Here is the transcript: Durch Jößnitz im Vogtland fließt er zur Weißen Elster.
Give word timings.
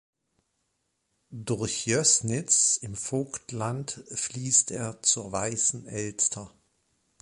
Durch 1.29 1.85
Jößnitz 1.85 2.77
im 2.77 2.95
Vogtland 2.95 4.03
fließt 4.11 4.71
er 4.71 4.99
zur 5.03 5.31
Weißen 5.31 5.85
Elster. 5.85 6.49